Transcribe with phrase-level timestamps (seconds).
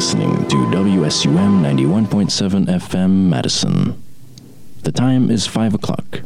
[0.00, 4.02] listening to WSUM 91.7 FM Madison.
[4.82, 6.22] The time is 5 o'clock.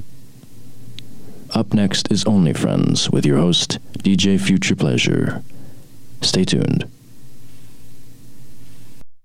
[1.50, 5.42] Up next is Only Friends with your host, DJ Future Pleasure.
[6.20, 6.88] Stay tuned.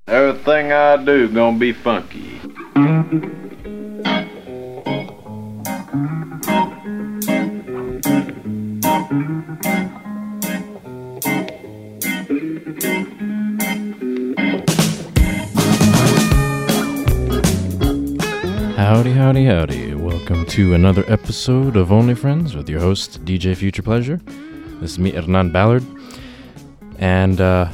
[0.07, 2.41] Everything I do gonna be funky.
[18.89, 19.93] Howdy, howdy, howdy.
[19.93, 24.19] Welcome to another episode of Only Friends with your host, DJ Future Pleasure.
[24.81, 25.85] This is me, Hernan Ballard.
[26.97, 27.69] And uh,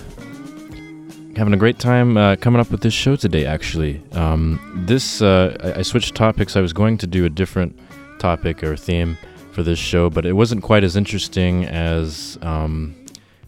[1.38, 4.04] having a great time uh, coming up with this show today, actually.
[4.12, 6.58] Um, this, uh, I, I switched topics.
[6.58, 7.80] I was going to do a different
[8.20, 9.18] topic or theme
[9.54, 12.94] for this show, but it wasn't quite as interesting as um,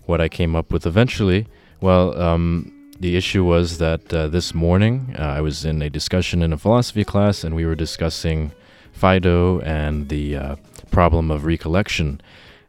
[0.06, 1.48] what I came up with eventually.
[1.82, 6.42] Well, um, the issue was that uh, this morning uh, I was in a discussion
[6.42, 8.52] in a philosophy class and we were discussing
[8.92, 10.56] Phaedo and the uh,
[10.90, 12.20] problem of recollection.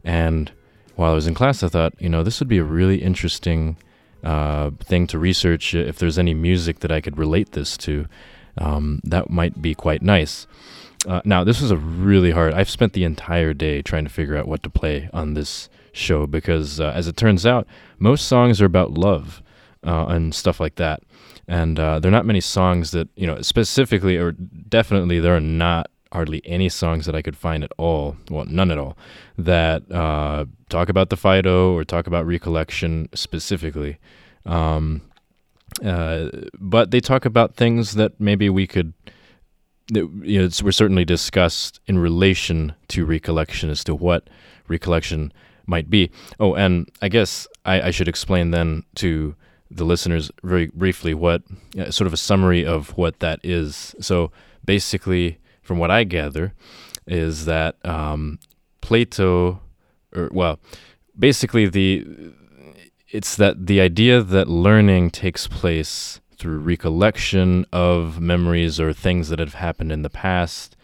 [0.03, 0.51] And
[0.95, 3.77] while I was in class, I thought, you know, this would be a really interesting
[4.23, 8.05] uh, thing to research if there's any music that I could relate this to.
[8.57, 10.45] Um, that might be quite nice.
[11.07, 12.53] Uh, now, this was a really hard.
[12.53, 16.27] I've spent the entire day trying to figure out what to play on this show
[16.27, 17.65] because, uh, as it turns out,
[17.97, 19.41] most songs are about love
[19.85, 21.01] uh, and stuff like that.
[21.47, 25.41] And uh, there are not many songs that, you know, specifically or definitely there are
[25.41, 28.97] not hardly any songs that I could find at all, well, none at all,
[29.37, 33.97] that uh, talk about the Phaedo or talk about recollection specifically.
[34.45, 35.01] Um,
[35.83, 38.93] uh, but they talk about things that maybe we could,
[39.89, 44.29] that, you know, we're certainly discussed in relation to recollection as to what
[44.67, 45.31] recollection
[45.67, 46.09] might be.
[46.39, 49.35] Oh, and I guess I, I should explain then to
[49.71, 51.43] the listeners very briefly what
[51.77, 53.95] uh, sort of a summary of what that is.
[53.99, 54.31] So
[54.65, 56.53] basically, from what I gather,
[57.05, 58.39] is that um,
[58.81, 59.61] Plato,
[60.15, 60.59] or well,
[61.17, 62.05] basically the
[63.11, 69.39] it's that the idea that learning takes place through recollection of memories or things that
[69.39, 70.75] have happened in the past,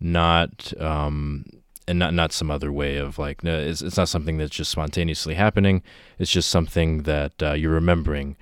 [0.00, 1.44] not um,
[1.86, 4.70] and not not some other way of like no, it's, it's not something that's just
[4.70, 5.82] spontaneously happening.
[6.18, 8.36] It's just something that uh, you're remembering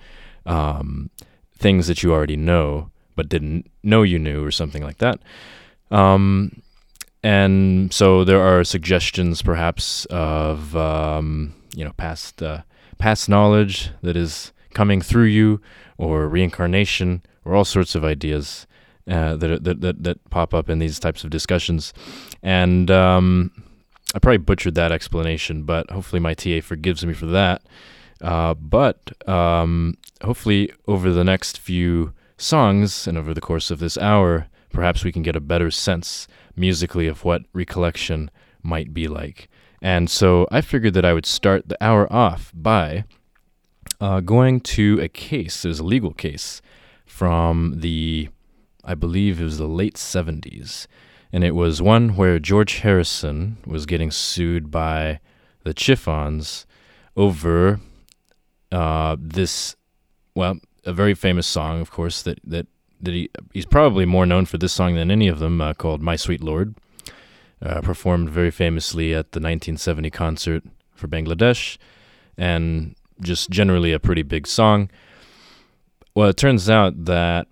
[0.46, 1.10] um,
[1.56, 5.20] things that you already know but didn't know you knew or something like that.
[5.90, 6.62] Um,
[7.22, 12.62] and so there are suggestions perhaps of um, you know past uh,
[12.98, 15.60] past knowledge that is coming through you
[15.98, 18.66] or reincarnation or all sorts of ideas
[19.08, 21.92] uh, that, that, that that pop up in these types of discussions,
[22.42, 23.50] and um,
[24.14, 27.62] I probably butchered that explanation, but hopefully my TA forgives me for that.
[28.20, 33.98] Uh, but um, hopefully over the next few songs and over the course of this
[33.98, 38.30] hour, perhaps we can get a better sense musically of what recollection
[38.62, 39.48] might be like.
[39.80, 43.04] And so I figured that I would start the hour off by
[44.00, 45.62] uh, going to a case.
[45.62, 46.62] There's a legal case
[47.04, 48.28] from the
[48.84, 50.86] I believe it was the late 70s.
[51.32, 55.20] And it was one where George Harrison was getting sued by
[55.64, 56.66] the Chiffons
[57.16, 57.80] over
[58.70, 59.76] uh, this,
[60.34, 62.66] well, a very famous song, of course, that, that,
[63.00, 66.02] that he, he's probably more known for this song than any of them, uh, called
[66.02, 66.74] My Sweet Lord,
[67.62, 70.64] uh, performed very famously at the 1970 concert
[70.94, 71.78] for Bangladesh,
[72.36, 74.90] and just generally a pretty big song.
[76.14, 77.46] Well, it turns out that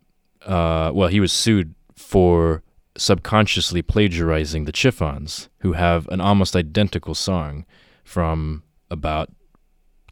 [0.47, 2.62] uh, well, he was sued for
[2.97, 7.65] subconsciously plagiarizing the Chiffons, who have an almost identical song
[8.05, 9.31] from about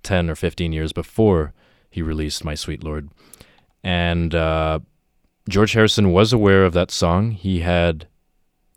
[0.03, 1.53] 10 or 15 years before
[1.91, 3.11] he released My Sweet Lord.
[3.83, 4.81] And uh,
[5.49, 7.33] George Harrison was aware of that song.
[7.33, 8.07] He had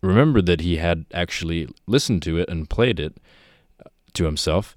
[0.02, 3.18] remembered that he had actually listened to it and played it
[3.86, 4.76] uh, to himself,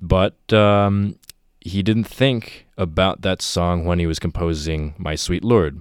[0.00, 1.16] but um,
[1.60, 5.80] he didn't think about that song when he was composing My Sweet Lord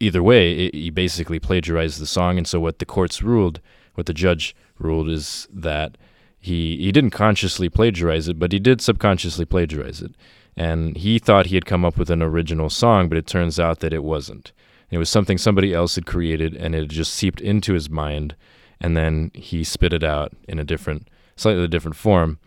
[0.00, 2.38] either way, it, he basically plagiarized the song.
[2.38, 3.60] And so what the courts ruled,
[3.94, 5.96] what the judge ruled, is that
[6.38, 10.14] he he didn't consciously plagiarize it, but he did subconsciously plagiarize it.
[10.56, 13.80] And he thought he had come up with an original song, but it turns out
[13.80, 14.52] that it wasn't.
[14.90, 18.36] It was something somebody else had created, and it just seeped into his mind,
[18.80, 22.38] and then he spit it out in a different, slightly different form.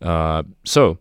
[0.00, 0.98] Uh, so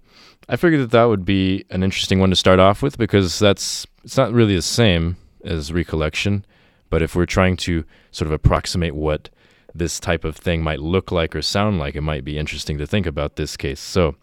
[0.47, 3.87] I figured that that would be an interesting one to start off with because that's
[4.03, 6.45] it's not really the same as recollection.
[6.89, 9.29] But if we're trying to sort of approximate what
[9.73, 12.85] this type of thing might look like or sound like, it might be interesting to
[12.85, 13.79] think about this case.
[13.79, 14.15] So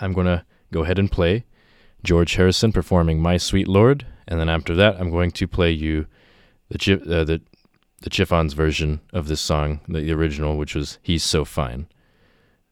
[0.00, 1.44] I'm going to go ahead and play
[2.02, 4.06] George Harrison performing My Sweet Lord.
[4.26, 6.06] And then after that, I'm going to play you
[6.68, 7.40] the, uh, the,
[8.00, 11.86] the Chiffons version of this song, the original, which was He's So Fine.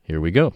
[0.02, 0.52] Here we go.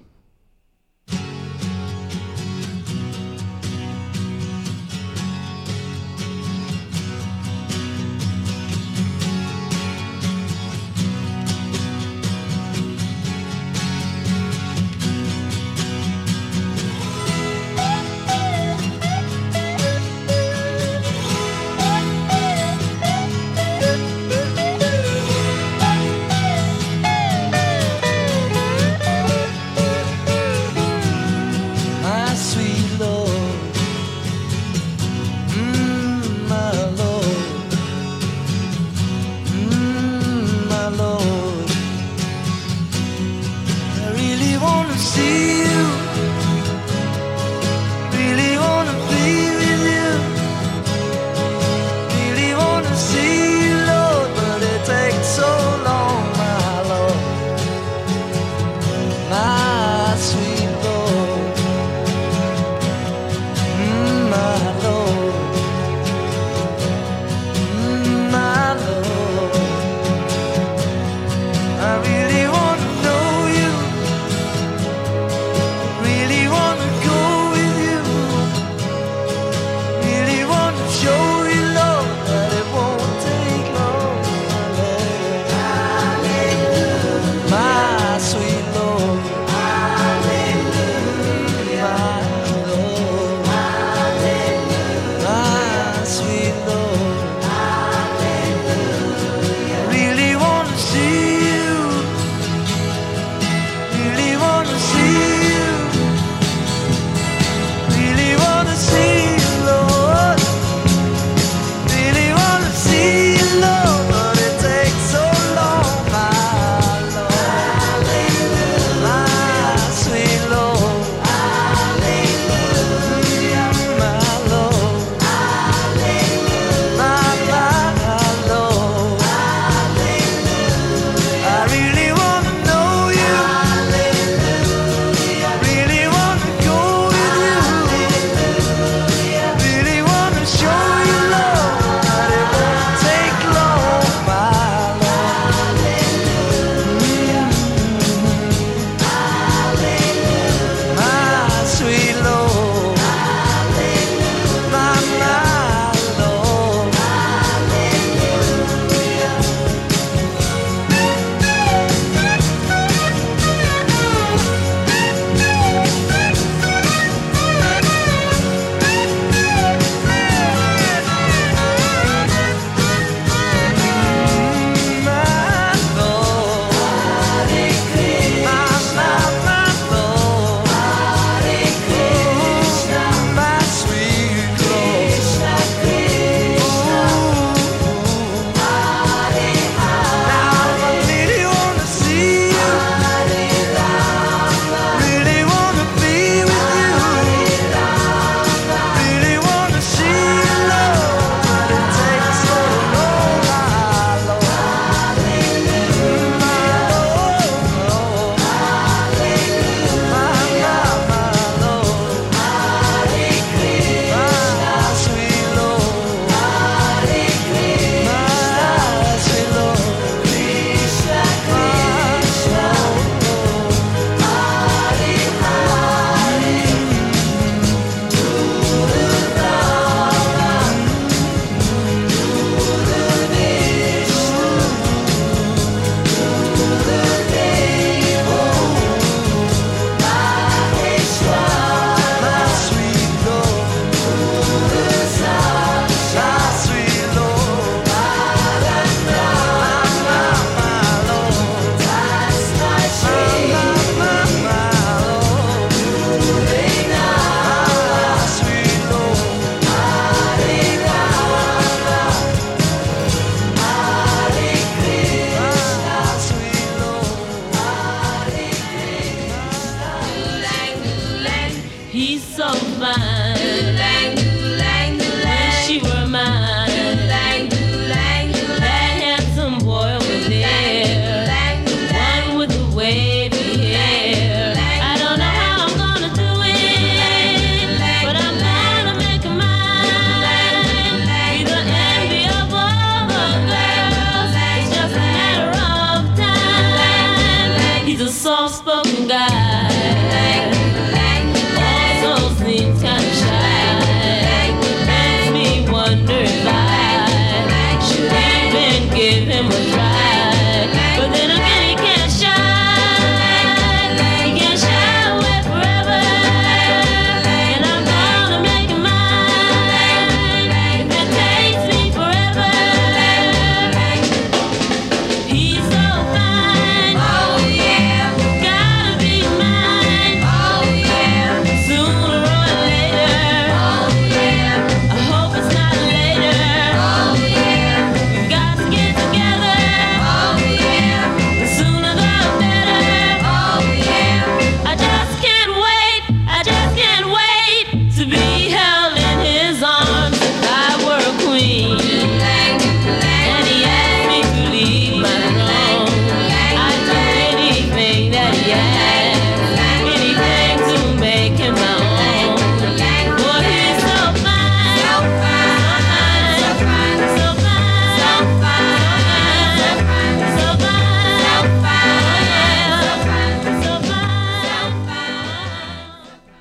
[272.00, 272.48] He's so
[272.80, 274.19] fine.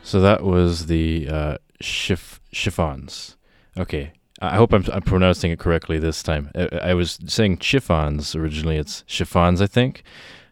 [0.09, 3.37] So that was the uh, chiff- chiffons.
[3.77, 4.11] Okay.
[4.41, 6.49] I hope I'm, I'm pronouncing it correctly this time.
[6.55, 8.77] I, I was saying chiffons originally.
[8.77, 10.01] It's chiffons, I think.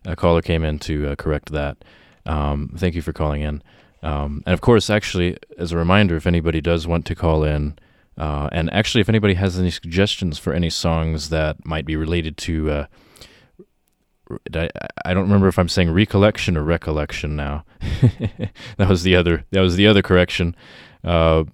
[0.06, 1.84] A caller came in to uh, correct that.
[2.28, 3.64] Um, thank you for calling in.
[4.04, 7.80] Um, and of course, actually, as a reminder, if anybody does want to call in,
[8.16, 12.38] uh, and actually, if anybody has any suggestions for any songs that might be related
[12.38, 12.86] to, uh,
[14.54, 14.70] I,
[15.06, 17.66] I don't remember if I'm saying recollection or recollection now.
[18.78, 19.46] that was the other.
[19.52, 20.56] That was the other correction.
[21.04, 21.46] Uh,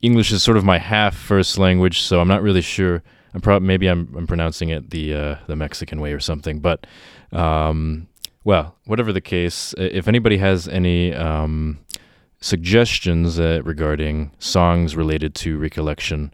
[0.00, 3.02] English is sort of my half first language, so I'm not really sure.
[3.34, 6.60] I'm probably maybe I'm I'm pronouncing it the uh, the Mexican way or something.
[6.60, 6.86] But
[7.32, 8.08] um,
[8.44, 11.78] well, whatever the case, if anybody has any um,
[12.40, 16.32] suggestions uh, regarding songs related to recollection,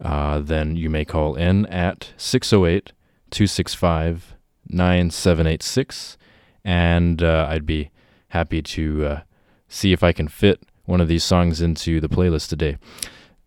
[0.00, 2.92] uh, then you may call in at 608
[3.30, 4.35] 265
[4.68, 6.16] 9786.
[6.64, 7.90] And uh, I'd be
[8.28, 9.20] happy to uh,
[9.68, 12.78] see if I can fit one of these songs into the playlist today.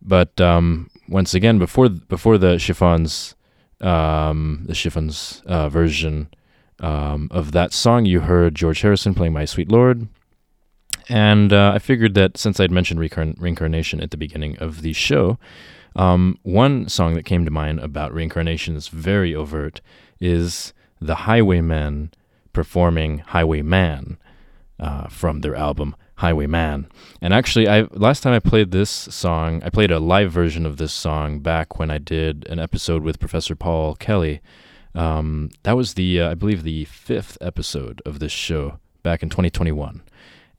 [0.01, 3.35] But um, once again, before before the chiffons,
[3.81, 6.29] um, the chiffons uh, version
[6.79, 10.07] um, of that song, you heard George Harrison playing "My Sweet Lord,"
[11.09, 14.93] and uh, I figured that since I'd mentioned reincarn- reincarnation at the beginning of the
[14.93, 15.37] show,
[15.95, 19.81] um, one song that came to mind about reincarnation is very overt
[20.21, 22.11] is the Highwaymen
[22.53, 24.17] performing Highwayman
[24.79, 26.87] uh, from their album Highwayman.
[27.21, 30.77] And actually, I last time I played this song, I played a live version of
[30.77, 34.41] this song back when I did an episode with Professor Paul Kelly.
[34.93, 39.29] Um, that was the, uh, I believe, the fifth episode of this show back in
[39.29, 40.01] 2021,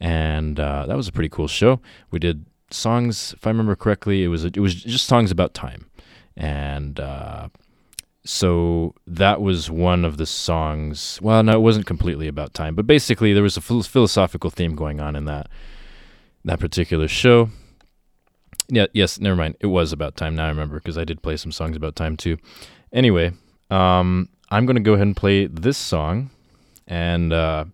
[0.00, 1.80] and uh, that was a pretty cool show.
[2.10, 5.90] We did songs, if I remember correctly, it was it was just songs about time,
[6.36, 7.48] and uh,
[8.30, 11.18] so that was one of the songs.
[11.20, 15.00] Well, no, it wasn't completely about time, but basically there was a philosophical theme going
[15.00, 15.48] on in that
[16.44, 17.50] that particular show.
[18.68, 19.56] Yeah, yes, never mind.
[19.58, 20.36] It was about time.
[20.36, 22.36] Now I remember because I did play some songs about time too.
[22.92, 23.32] Anyway,
[23.68, 26.30] um, I'm going to go ahead and play this song.
[26.86, 27.64] And uh,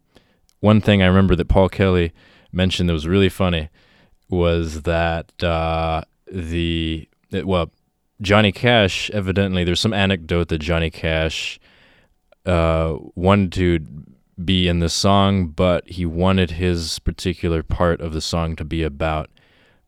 [0.60, 2.14] one thing I remember that Paul Kelly
[2.50, 3.68] mentioned that was really funny
[4.30, 6.00] was that uh,
[6.32, 7.70] the it, well
[8.20, 11.61] Johnny Cash evidently there's some anecdote that Johnny Cash
[12.46, 13.87] uh, wanted to
[14.42, 18.82] be in the song, but he wanted his particular part of the song to be
[18.82, 19.30] about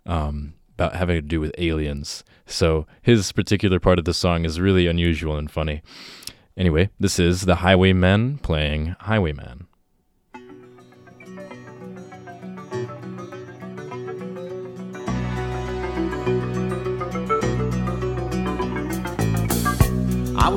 [0.07, 2.25] um, about having to do with aliens.
[2.47, 5.83] So his particular part of the song is really unusual and funny.
[6.57, 9.68] Anyway, this is the Highwaymen playing Highwayman.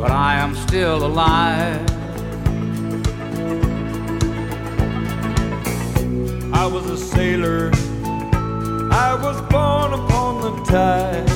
[0.00, 1.86] but I am still alive.
[6.54, 7.70] I was a sailor.
[8.90, 11.28] I was born upon the tide.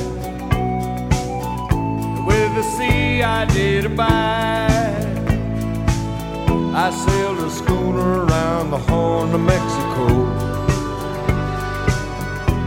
[2.27, 5.19] With the sea I did abide.
[6.75, 10.07] I sailed a schooner around the Horn of Mexico.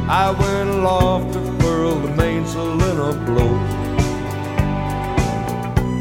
[0.07, 3.76] I went aloft to furl the mainsail in a blow.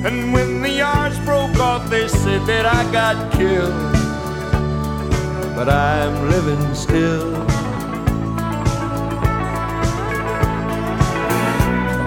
[0.06, 3.74] And when the yards broke off, they said that I got killed.
[5.56, 7.34] But I'm living still.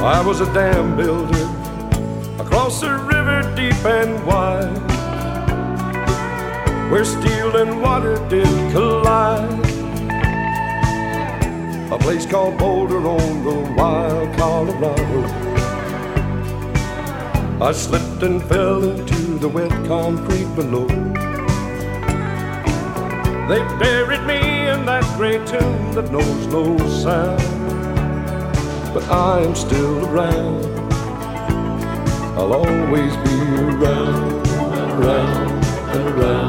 [0.01, 1.43] I was a dam builder
[2.41, 4.79] across a river deep and wide,
[6.89, 9.59] where steel and water did collide.
[11.91, 15.38] A place called Boulder on the wild Colorado.
[17.61, 20.87] I slipped and fell into the wet concrete below.
[23.49, 27.41] They buried me in that great tomb that knows no sound.
[28.93, 30.65] But I am still around.
[32.37, 34.47] I'll always be around
[34.99, 36.48] around and around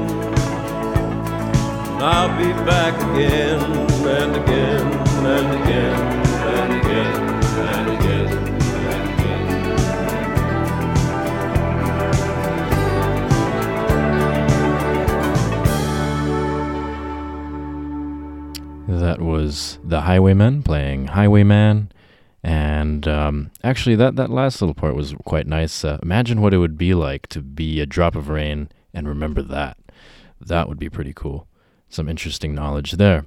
[2.03, 4.91] I'll be back again and again
[5.23, 5.93] and again
[6.41, 7.13] and again
[7.69, 8.27] and again
[8.87, 9.03] and
[18.87, 18.99] again.
[18.99, 21.91] That was the Highwaymen playing Highwayman.
[22.43, 25.85] And um, actually, that, that last little part was quite nice.
[25.85, 29.43] Uh, imagine what it would be like to be a drop of rain and remember
[29.43, 29.77] that.
[30.39, 31.45] That would be pretty cool.
[31.91, 33.25] Some interesting knowledge there.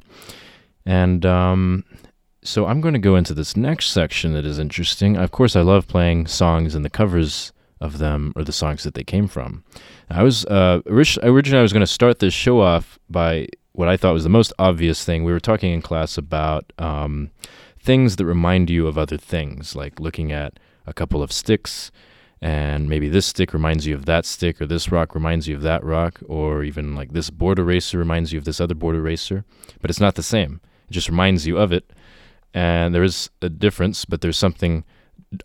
[0.84, 1.84] And um,
[2.42, 5.16] so I'm going to go into this next section that is interesting.
[5.16, 8.94] Of course, I love playing songs and the covers of them or the songs that
[8.94, 9.64] they came from.
[10.10, 13.96] I was uh, originally I was going to start this show off by what I
[13.96, 15.24] thought was the most obvious thing.
[15.24, 17.30] We were talking in class about um,
[17.78, 21.90] things that remind you of other things, like looking at a couple of sticks,
[22.40, 25.62] and maybe this stick reminds you of that stick, or this rock reminds you of
[25.62, 29.44] that rock, or even like this board eraser reminds you of this other board eraser.
[29.80, 30.60] But it's not the same.
[30.88, 31.92] It just reminds you of it,
[32.52, 34.84] and there is a difference, but there's something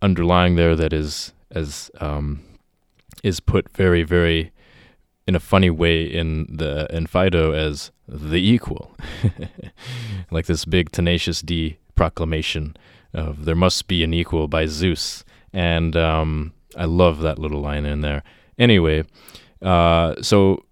[0.01, 2.43] underlying there that is as um,
[3.23, 4.51] is put very, very
[5.27, 8.95] in a funny way in the in Phaedo as the equal,
[10.31, 12.75] like this big tenacious D proclamation
[13.13, 15.23] of there must be an equal by Zeus,
[15.53, 18.23] and um, I love that little line in there.
[18.57, 19.03] Anyway,
[19.61, 20.65] uh, so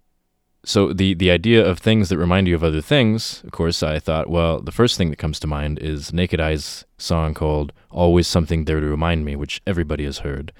[0.64, 3.98] so the the idea of things that remind you of other things, of course, I
[3.98, 8.26] thought, well, the first thing that comes to mind is Naked Eye's song called "Always
[8.26, 10.52] Something There to Remind Me," which everybody has heard.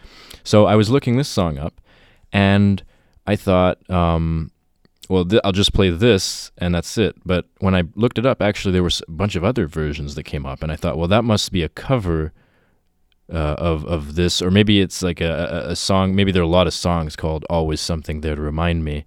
[0.45, 1.81] So I was looking this song up,
[2.33, 2.83] and
[3.27, 4.51] I thought, um,
[5.09, 7.17] well, th- I'll just play this and that's it.
[7.25, 10.25] But when I looked it up, actually, there was a bunch of other versions that
[10.25, 12.33] came up, and I thought, well, that must be a cover
[13.33, 16.15] uh, of of this, or maybe it's like a, a, song.
[16.15, 19.05] Maybe there are a lot of songs called "Always Something There to Remind Me"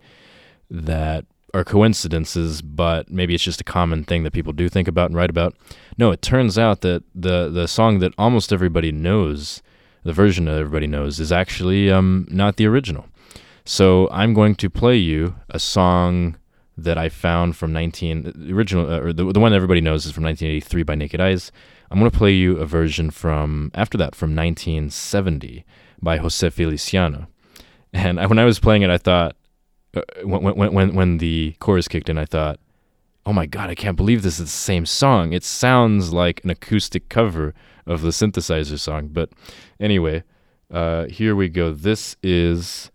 [0.70, 5.10] that are coincidences, but maybe it's just a common thing that people do think about
[5.10, 5.56] and write about.
[5.98, 9.62] No, it turns out that the the song that almost everybody knows,
[10.04, 13.08] the version that everybody knows, is actually um, not the original.
[13.66, 16.38] So I'm going to play you a song
[16.84, 20.12] that I found from 19 the original uh, or the the one everybody knows is
[20.12, 21.52] from 1983 by Naked Eyes.
[21.90, 25.66] I'm going to play you a version from after that from 1970
[26.02, 27.28] by Jose Feliciano.
[27.94, 29.36] And I, when I was playing it, I thought
[29.96, 32.60] uh, when when when when the chorus kicked in, I thought,
[33.26, 35.34] "Oh my god, I can't believe this is the same song.
[35.34, 37.54] It sounds like an acoustic cover
[37.86, 39.32] of the synthesizer song." But
[39.80, 40.24] anyway,
[40.72, 41.74] uh, here we go.
[41.74, 42.90] This is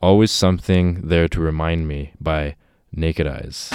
[0.00, 2.56] "Always Something There to Remind Me" by
[2.92, 3.70] Naked Eyes.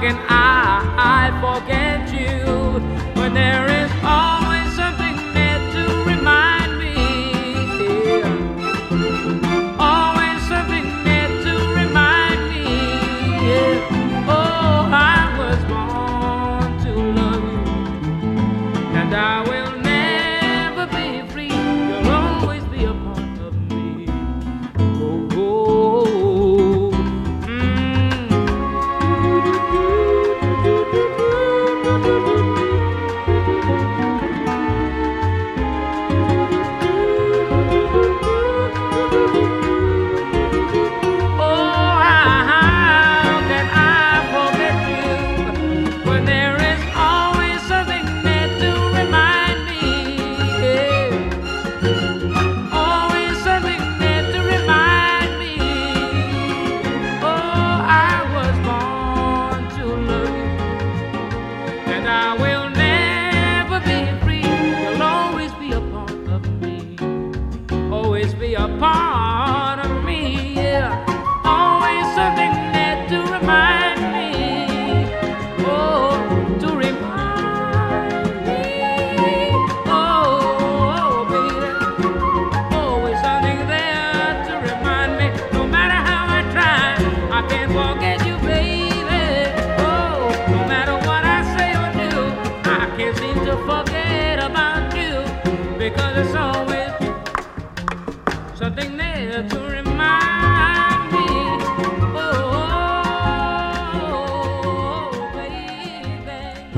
[0.00, 2.80] Can I, I forget you.
[3.20, 3.85] When there is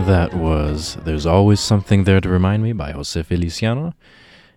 [0.08, 3.92] That was There's Always Something There to Remind Me by Jose Feliciano.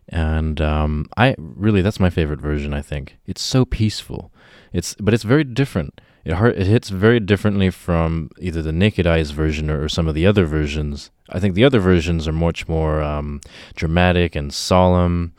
[0.08, 3.18] And um, I really, that's my favorite version, I think.
[3.28, 4.32] It's so peaceful.
[4.72, 6.00] It's But it's very different.
[6.24, 10.08] It, har- it hits very differently from either the Naked Eyes version or, or some
[10.08, 11.12] of the other versions.
[11.28, 13.42] I think the other versions are much more um,
[13.76, 15.34] dramatic and solemn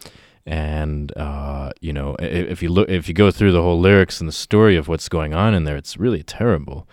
[0.44, 4.28] and uh, you know if you look if you go through the whole lyrics and
[4.28, 6.86] the story of what's going on in there it's really terrible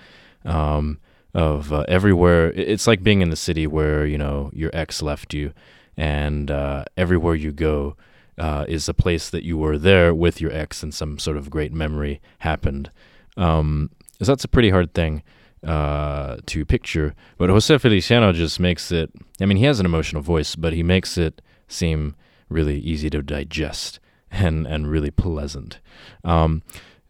[0.46, 1.00] um,
[1.34, 5.34] of uh, everywhere it's like being in the city where you know your ex left
[5.34, 5.54] you
[5.96, 7.96] and uh, everywhere you go
[8.38, 11.50] uh, is a place that you were there with your ex and some sort of
[11.50, 12.90] great memory happened
[13.38, 13.90] um,
[14.20, 15.22] so that's a pretty hard thing
[15.66, 20.22] uh, to picture but Jose Feliciano just makes it I mean he has an emotional
[20.22, 22.16] voice but he makes it seem
[22.50, 24.00] really easy to digest
[24.32, 25.80] and and really pleasant.
[26.24, 26.64] Um,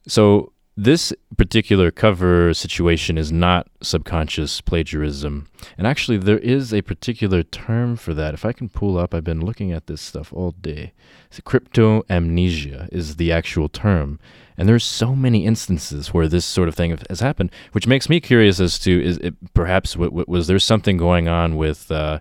[0.07, 0.51] so
[0.83, 7.97] this particular cover situation is not subconscious plagiarism, and actually there is a particular term
[7.97, 8.33] for that.
[8.33, 10.93] If I can pull up, I've been looking at this stuff all day.
[11.31, 14.19] So cryptomnesia is the actual term,
[14.57, 18.21] and there's so many instances where this sort of thing has happened, which makes me
[18.21, 21.91] curious as to is it perhaps w- w- was there something going on with.
[21.91, 22.19] Uh,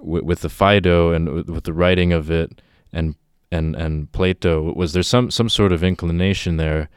[0.00, 3.16] with, with the Phaedo and with, with the writing of it and
[3.50, 6.88] and and Plato was there some some sort of inclination there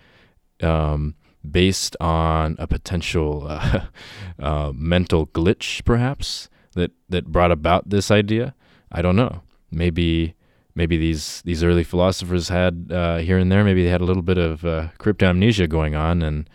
[0.64, 1.16] um,
[1.50, 3.86] based on a potential uh,
[4.40, 8.54] uh, mental glitch perhaps that that brought about this idea
[8.92, 10.36] I don't know maybe
[10.76, 14.24] maybe these these early philosophers had uh, here and there maybe they had a little
[14.24, 16.50] bit of uh, cryptomnesia going on and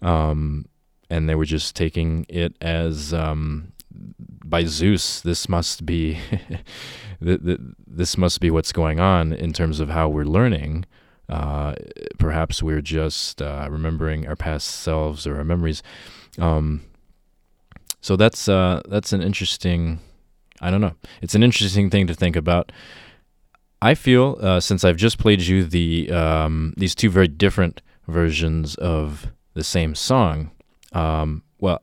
[0.00, 0.66] um,
[1.10, 3.72] and they were just taking it as um,
[4.44, 6.18] by Zeus, this must be
[7.24, 10.84] th- th- this must be what's going on in terms of how we're learning.
[11.28, 11.74] Uh,
[12.18, 15.82] perhaps we're just uh, remembering our past selves or our memories.
[16.38, 16.82] Um,
[18.00, 20.00] so that's uh, that's an interesting.
[20.60, 20.94] I don't know.
[21.22, 22.72] It's an interesting thing to think about.
[23.80, 28.74] I feel uh, since I've just played you the um, these two very different versions
[28.76, 30.50] of the same song.
[30.92, 31.82] Um, well,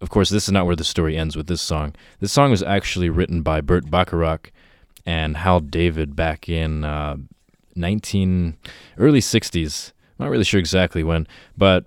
[0.00, 1.94] of course, this is not where the story ends with this song.
[2.18, 4.50] This song was actually written by Burt Bacharach
[5.06, 7.16] and Hal David back in uh,
[7.74, 8.56] 19
[8.98, 9.92] early 60s.
[10.18, 11.86] I'm Not really sure exactly when, but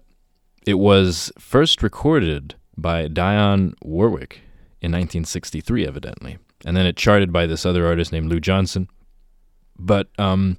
[0.66, 4.42] it was first recorded by Dionne Warwick
[4.82, 8.88] in 1963, evidently, and then it charted by this other artist named Lou Johnson.
[9.78, 10.58] But um,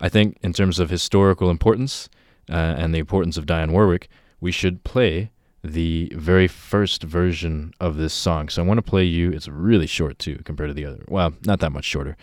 [0.00, 2.08] I think, in terms of historical importance
[2.50, 4.08] uh, and the importance of Dionne Warwick,
[4.40, 5.30] we should play
[5.64, 8.48] the very first version of this song.
[8.48, 9.30] So I want to play you.
[9.30, 11.04] It's really short too, compared to the other.
[11.08, 12.16] Well, not that much shorter.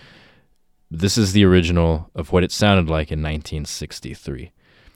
[0.90, 4.52] This is the original of what it sounded like in 1963.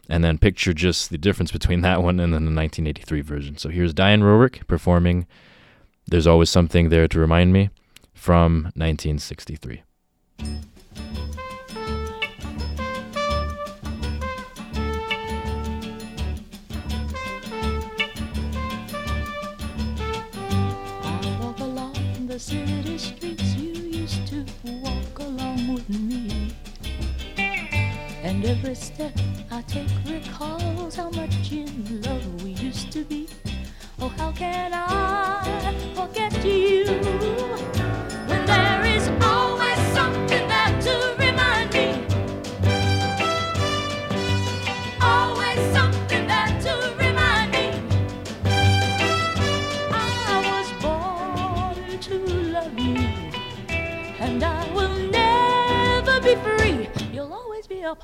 [0.08, 3.58] And then picture just the difference between that one and then the 1983 version.
[3.58, 5.28] So here's Diane Warwick performing
[6.08, 7.70] There's Always Something There to Remind Me
[8.14, 9.84] from 1963.
[28.50, 29.14] Every step
[29.52, 33.28] I take recalls how much in love we used to be.
[34.02, 37.79] Oh, how can I forget you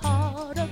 [0.03, 0.64] always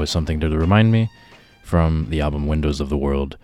[0.00, 1.10] Always Something to Remind Me
[1.62, 3.36] from the album Windows of the World.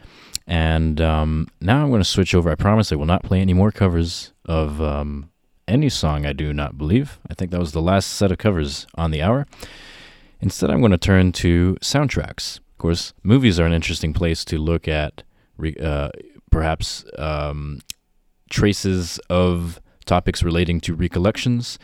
[0.46, 2.50] And um, now I'm going to switch over.
[2.50, 5.28] I promise I will not play any more covers of um,
[5.68, 7.18] any song, I do not believe.
[7.28, 9.46] I think that was the last set of covers on the hour.
[10.40, 12.56] Instead, I'm going to turn to soundtracks.
[12.56, 15.24] Of course, movies are an interesting place to look at
[15.78, 16.08] uh,
[16.50, 17.80] perhaps um,
[18.48, 21.78] traces of topics relating to recollections.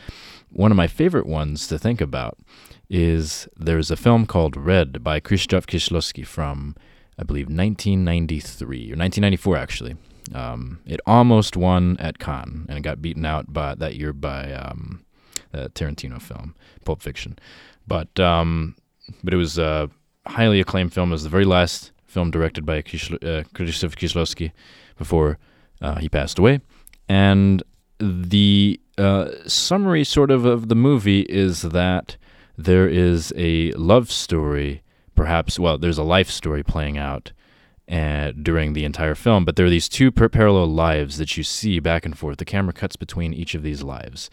[0.49, 2.37] One of my favorite ones to think about
[2.89, 6.75] is there's a film called Red by Krzysztof Kieślowski from,
[7.17, 9.95] I believe, 1993 or 1994 actually.
[10.33, 14.53] Um, it almost won at Cannes and it got beaten out by that year by
[14.53, 15.03] um,
[15.51, 16.55] the Tarantino film,
[16.85, 17.37] Pulp Fiction.
[17.87, 18.75] But um,
[19.23, 19.89] but it was a
[20.25, 21.09] highly acclaimed film.
[21.09, 24.51] It was the very last film directed by uh, Krzysztof Kieślowski
[24.97, 25.37] before
[25.81, 26.61] uh, he passed away.
[27.09, 27.63] And
[27.99, 32.17] the uh, summary, sort of, of the movie is that
[32.57, 34.83] there is a love story,
[35.15, 37.31] perhaps, well, there's a life story playing out
[37.91, 41.43] uh, during the entire film, but there are these two par- parallel lives that you
[41.43, 42.37] see back and forth.
[42.37, 44.29] The camera cuts between each of these lives,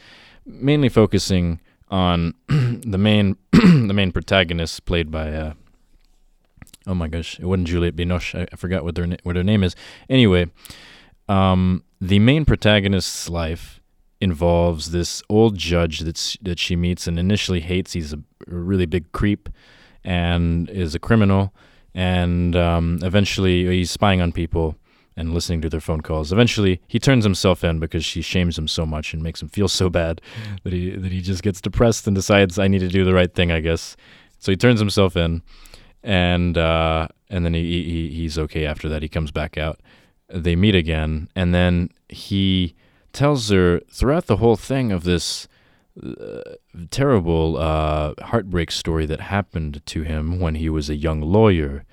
[0.46, 5.52] mainly focusing on the main the main protagonist, played by uh,
[6.86, 8.38] oh my gosh, it wasn't Juliette Binoche.
[8.38, 9.74] I, I forgot what their na- what her name is.
[10.08, 10.46] Anyway,
[11.28, 13.80] um, the main protagonist's life
[14.20, 17.92] involves this old judge that's that she meets and initially hates.
[17.92, 19.48] He's a, really big creep
[20.02, 21.52] and is a criminal,
[21.94, 24.76] and um, eventually he's spying on people
[25.16, 26.32] and listening to their phone calls.
[26.32, 29.68] Eventually, he turns himself in because she shames him so much and makes him feel
[29.68, 30.22] so bad
[30.64, 33.32] that he that he just gets depressed and decides I need to do the right
[33.32, 33.96] thing, I guess.
[34.38, 35.42] So he turns himself in,
[36.02, 39.02] and uh, and then he, he he's okay after that.
[39.02, 39.80] He comes back out.
[40.32, 42.74] They meet again, and then he
[43.12, 45.48] tells her throughout the whole thing of this
[46.00, 46.54] uh,
[46.90, 51.84] terrible uh, heartbreak story that happened to him when he was a young lawyer,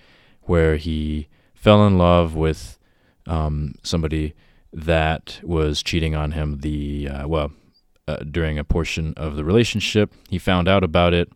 [0.43, 2.78] where he fell in love with
[3.26, 4.34] um, somebody
[4.71, 6.60] that was cheating on him.
[6.60, 7.52] The uh, well,
[8.08, 11.29] uh, during a portion of the relationship, he found out about it,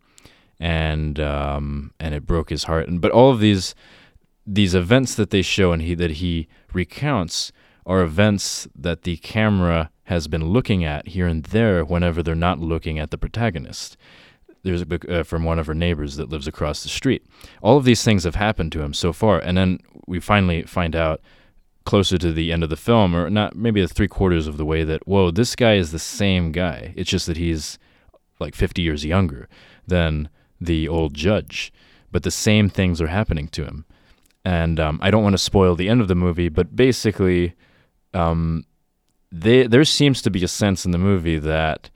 [0.59, 2.87] and um, and it broke his heart.
[2.87, 3.75] And but all of these
[4.45, 7.51] these events that they show and he that he recounts
[7.85, 12.59] are events that the camera has been looking at here and there whenever they're not
[12.59, 13.97] looking at the protagonist.
[14.63, 17.25] There's a book uh, from one of her neighbors that lives across the street.
[17.61, 20.95] All of these things have happened to him so far, and then we finally find
[20.95, 21.21] out
[21.83, 24.65] closer to the end of the film, or not maybe the three quarters of the
[24.65, 26.93] way, that whoa, this guy is the same guy.
[26.95, 27.79] It's just that he's
[28.39, 29.47] like 50 years younger
[29.87, 31.73] than the old judge,
[32.11, 33.85] but the same things are happening to him.
[34.43, 37.53] And um, I don't want to spoil the end of the movie, but basically,
[38.13, 38.65] um,
[39.31, 41.89] they, there seems to be a sense in the movie that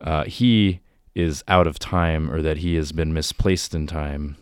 [0.00, 0.80] uh, he
[1.14, 4.36] is out of time or that he has been misplaced in time,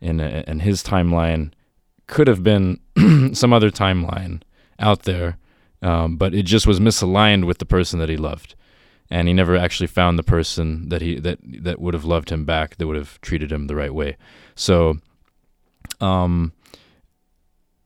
[0.00, 1.52] and, uh, and his timeline
[2.06, 2.80] could have been
[3.34, 4.42] some other timeline
[4.78, 5.38] out there,
[5.82, 8.54] um, but it just was misaligned with the person that he loved,
[9.10, 12.44] and he never actually found the person that he that that would have loved him
[12.44, 14.16] back, that would have treated him the right way.
[14.54, 14.98] So,
[16.00, 16.52] um,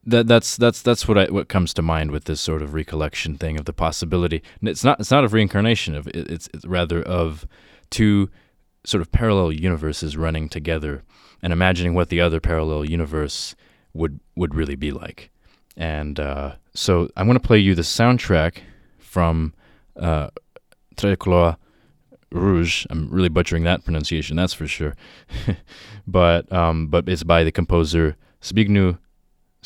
[0.07, 3.37] that that's that's that's what I what comes to mind with this sort of recollection
[3.37, 4.43] thing of the possibility.
[4.61, 7.47] And it's not it's not of reincarnation of it, it's, it's rather of
[7.91, 8.31] two
[8.85, 11.03] sort of parallel universes running together
[11.43, 13.57] and imagining what the other parallel universe
[13.93, 15.31] would would really be like.
[15.77, 18.59] And uh, so I'm going to play you the soundtrack
[18.99, 19.55] from
[19.97, 20.29] uh,
[20.97, 21.57] Tricolore
[22.31, 22.87] Rouge.
[22.89, 24.95] I'm really butchering that pronunciation, that's for sure.
[26.07, 28.99] but um, but it's by the composer Zbigniew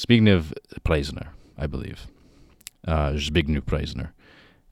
[0.01, 1.29] Zbigniew Preisner,
[1.59, 2.07] I believe.
[2.87, 4.13] Uh, Zbigniew Preisner.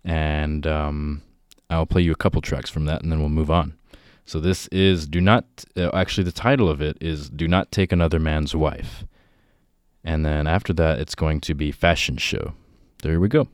[0.05, 1.23] And um,
[1.69, 3.75] I'll play you a couple tracks from that and then we'll move on.
[4.25, 7.93] So this is Do Not, uh, actually, the title of it is Do Not Take
[7.93, 9.05] Another Man's Wife.
[10.05, 12.55] And then after that, it's going to be Fashion Show.
[13.03, 13.49] There we go.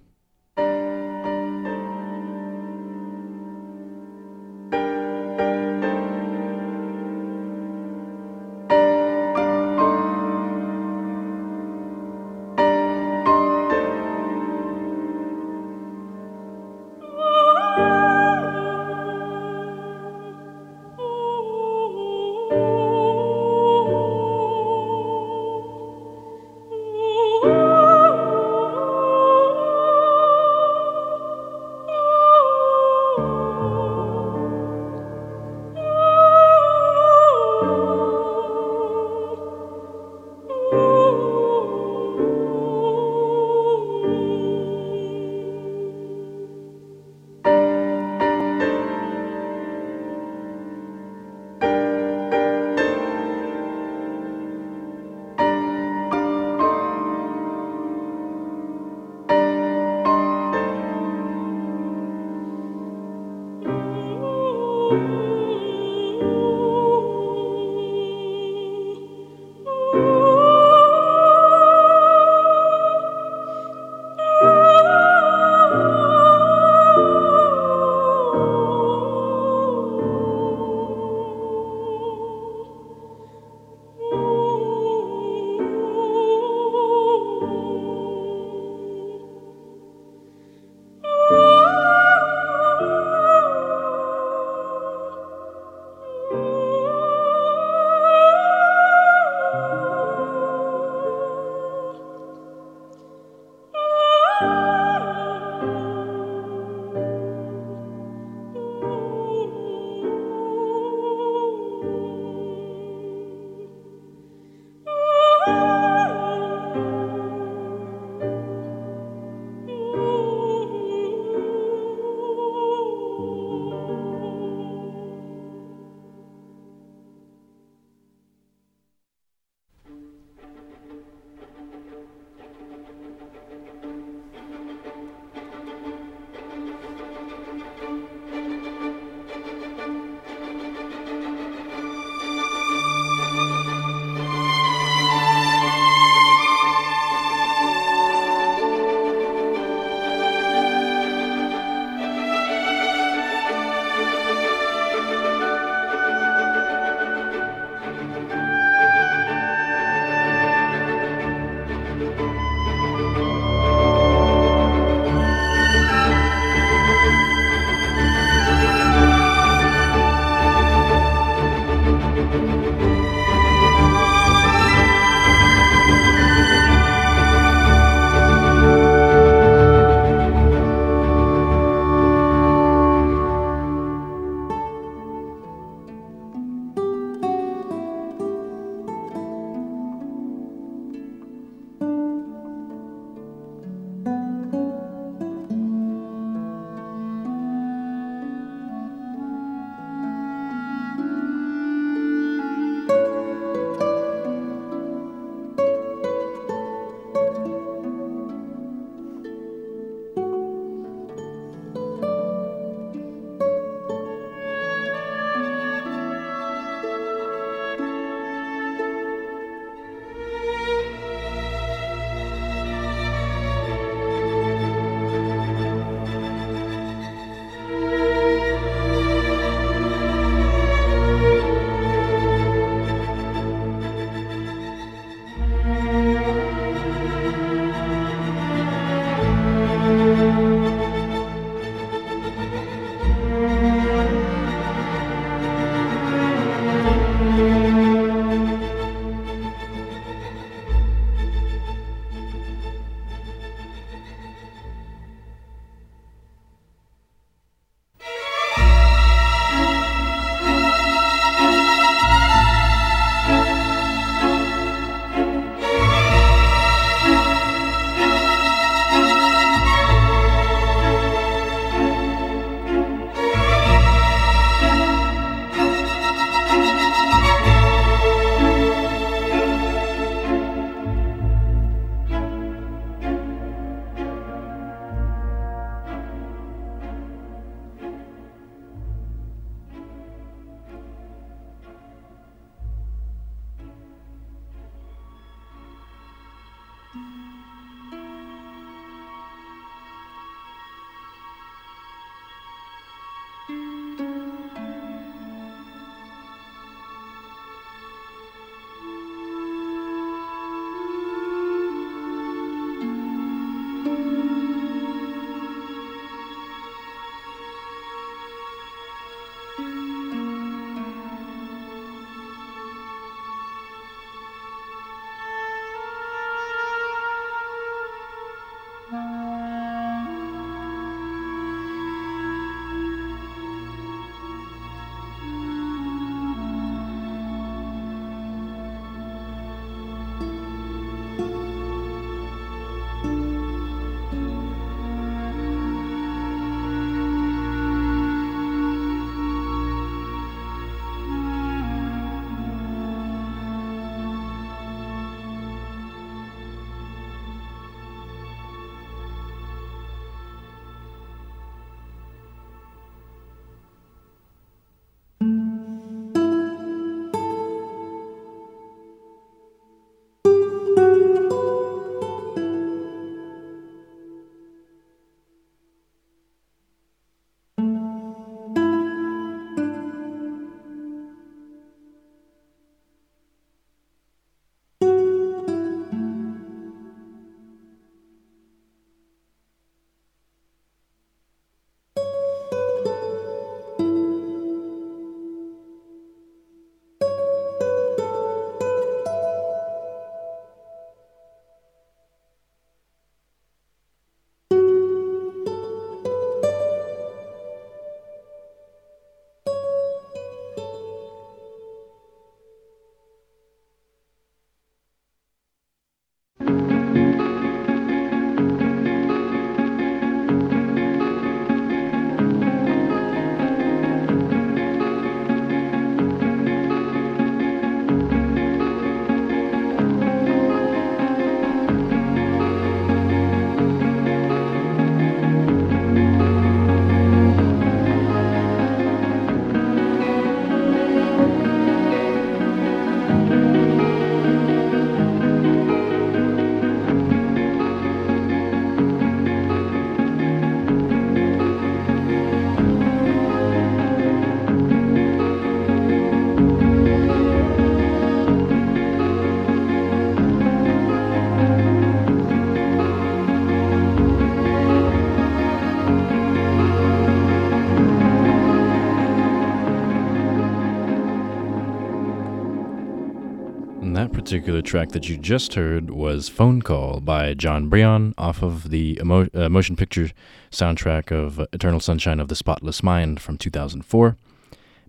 [474.45, 478.99] Particular track that you just heard was Phone Call by Jon Brion off of the
[479.01, 480.11] emo- uh, motion picture
[480.51, 484.19] soundtrack of Eternal Sunshine of the Spotless Mind from 2004.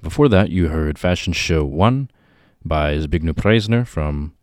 [0.01, 2.11] Before that, you heard Fashion Show 1
[2.65, 4.33] by Zbigniew Preisner from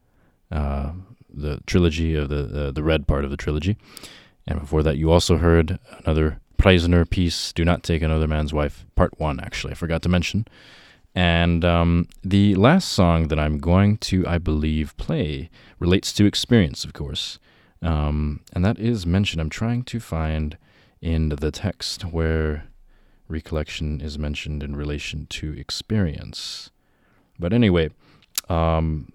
[0.51, 0.93] uh,
[1.29, 3.77] the trilogy of the, uh, the red part of the trilogy.
[4.47, 8.87] And before that, you also heard another Preisner piece, Do Not Take Another Man's Wife,
[8.95, 9.73] part 1, actually.
[9.73, 10.47] I forgot to mention.
[11.15, 16.85] And um, the last song that I'm going to, I believe, play relates to experience,
[16.85, 17.39] of course.
[17.83, 19.41] Um, and that is mentioned.
[19.41, 20.57] I'm trying to find
[21.01, 22.65] in the text where
[23.29, 26.71] recollection is mentioned in relation to experience.
[27.39, 27.91] But anyway,
[28.49, 29.13] um,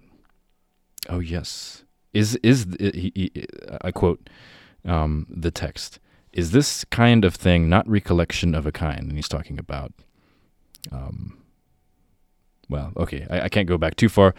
[1.09, 1.83] oh yes,
[2.13, 2.67] is is
[3.81, 4.29] I quote
[4.85, 5.99] um, the text:
[6.33, 9.93] "Is this kind of thing not recollection of a kind?" And he's talking about.
[10.91, 11.37] Um,
[12.69, 14.35] well, okay, I, I can't go back too far.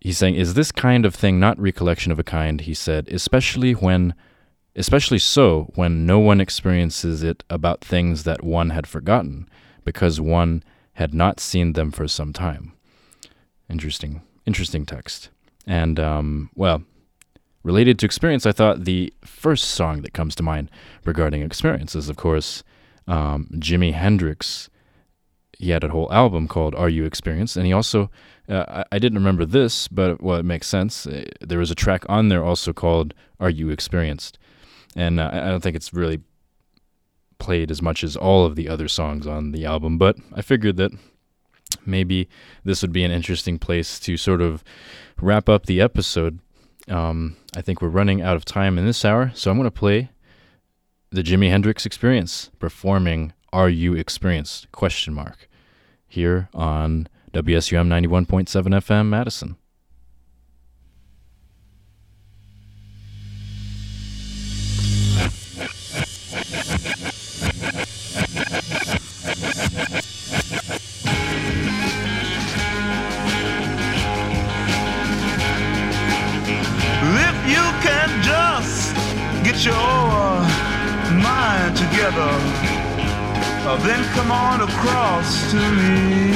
[0.00, 3.72] He's saying, "Is this kind of thing not recollection of a kind?" He said, especially
[3.72, 4.14] when,
[4.74, 9.48] especially so when no one experiences it about things that one had forgotten,
[9.84, 10.62] because one
[10.94, 12.72] had not seen them for some time.
[13.70, 15.30] Interesting, interesting text.
[15.66, 16.82] And um, well,
[17.62, 20.70] related to experience, I thought the first song that comes to mind
[21.04, 22.62] regarding experience is, of course,
[23.06, 24.68] um, Jimi Hendrix
[25.62, 28.10] he had a whole album called "Are You Experienced," and he also
[28.48, 31.06] uh, I, I, didn't remember this, but well, it makes sense.
[31.06, 34.38] Uh, there was a track on there also called "Are You Experienced,"
[34.96, 36.20] and uh, I don't think it's really
[37.38, 40.76] played as much as all of the other songs on the album, but I figured
[40.78, 40.90] that
[41.86, 42.28] maybe
[42.64, 44.64] this would be an interesting place to sort of
[45.20, 46.40] wrap up the episode.
[46.88, 49.70] Um, I think we're running out of time in this hour, so I'm going to
[49.70, 50.10] play
[51.10, 55.48] the Jimi Hendrix Experience performing "Are You Experienced?" question mark
[56.12, 58.46] here on WSUM 91.7
[58.82, 59.56] FM Madison.
[77.24, 78.94] If you can just
[79.44, 79.74] get your
[81.22, 82.61] mind together
[83.80, 86.30] then come on across to me.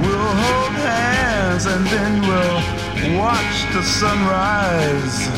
[0.00, 5.28] We'll hold hands and then we'll watch the sunrise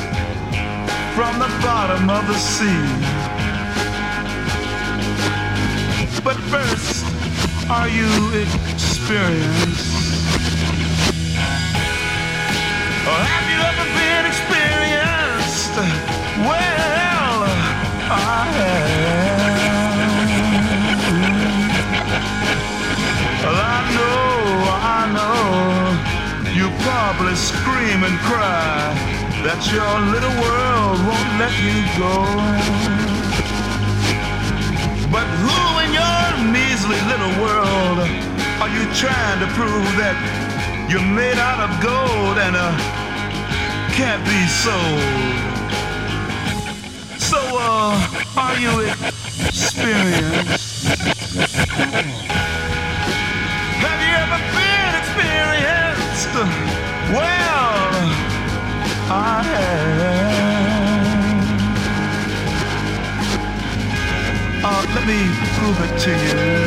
[1.14, 2.86] from the bottom of the sea.
[6.24, 7.05] But first,
[7.68, 8.09] are you
[8.40, 9.90] experienced?
[13.05, 15.76] Or have you ever been experienced?
[16.46, 17.42] Well,
[18.11, 19.39] I have.
[29.51, 32.14] That your little world won't let you go.
[35.11, 36.22] But who in your
[36.55, 37.98] measly little world
[38.62, 40.14] are you trying to prove that
[40.86, 42.70] you're made out of gold and uh,
[43.98, 45.03] can't be sold?
[47.18, 47.98] So, uh,
[48.38, 48.70] are you
[49.51, 50.94] experienced?
[53.82, 56.38] Have you ever been experienced?
[57.18, 57.80] Well,
[59.12, 60.30] I have.
[64.62, 66.61] Uh, let me prove it to you.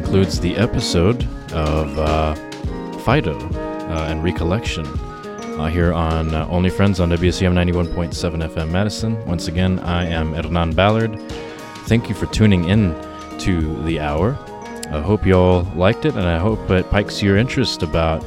[0.00, 2.34] Concludes the episode of uh,
[3.04, 9.22] Phaedo uh, and Recollection uh, here on uh, Only Friends on WCM 91.7 FM Madison.
[9.26, 11.20] Once again, I am Hernan Ballard.
[11.86, 12.94] Thank you for tuning in
[13.40, 14.38] to the hour.
[14.90, 18.24] I hope you all liked it, and I hope it piques your interest about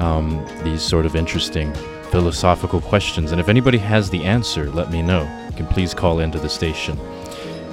[0.00, 1.72] um, these sort of interesting
[2.10, 3.30] philosophical questions.
[3.30, 5.22] And if anybody has the answer, let me know.
[5.48, 6.98] You can please call into the station.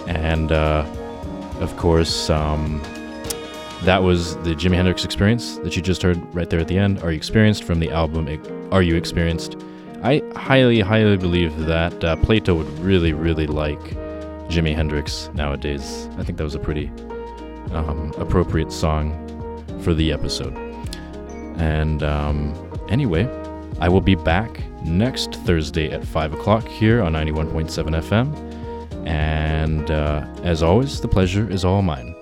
[0.07, 0.85] And uh,
[1.59, 2.81] of course, um,
[3.83, 7.01] that was the Jimi Hendrix experience that you just heard right there at the end.
[7.01, 8.27] Are you experienced from the album
[8.71, 9.55] Are You Experienced?
[10.03, 13.79] I highly, highly believe that uh, Plato would really, really like
[14.49, 16.09] Jimi Hendrix nowadays.
[16.17, 16.87] I think that was a pretty
[17.71, 19.13] um, appropriate song
[19.81, 20.55] for the episode.
[21.57, 22.53] And um,
[22.89, 23.27] anyway,
[23.79, 27.69] I will be back next Thursday at 5 o'clock here on 91.7
[28.01, 29.07] FM.
[29.07, 32.15] And uh, as always, the pleasure is all mine.